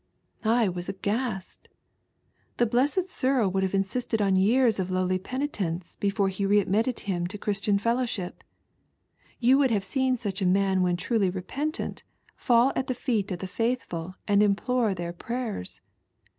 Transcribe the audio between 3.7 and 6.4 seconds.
insisted on years of lowly penitence before